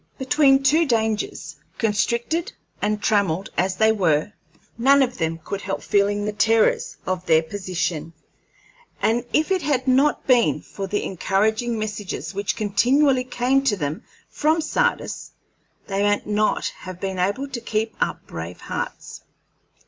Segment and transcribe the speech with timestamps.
[0.17, 4.31] Between two dangers, constricted and trammelled as they were,
[4.75, 8.11] none of them could help feeling the terrors of their position,
[8.99, 14.03] and if it had not been for the encouraging messages which continually came to them
[14.27, 15.33] from Sardis,
[15.85, 19.21] they might not have been able to keep up brave hearts.